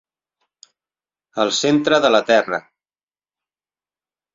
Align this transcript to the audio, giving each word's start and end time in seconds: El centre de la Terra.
El 1.45 1.53
centre 1.59 2.03
de 2.09 2.13
la 2.17 2.25
Terra. 2.33 2.63